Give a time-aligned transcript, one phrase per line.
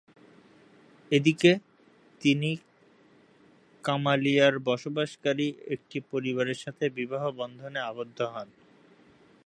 [1.11, 1.51] এদিকে,
[2.21, 2.51] তিনি
[3.83, 8.49] কামালিয়ায় বসবাসকারী একটি পরিবারের সাথে বিবাহ বন্ধনে আবদ্ধ হন।